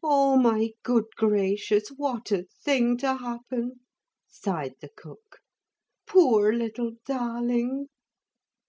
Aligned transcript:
'Oh, 0.00 0.36
my 0.36 0.74
good 0.84 1.06
gracious, 1.16 1.88
what 1.88 2.30
a 2.30 2.44
thing 2.62 2.96
to 2.98 3.16
happen,' 3.16 3.80
sighed 4.28 4.76
the 4.80 4.90
cook. 4.96 5.40
'Poor 6.06 6.52
little 6.52 6.92
darling!' 7.04 7.88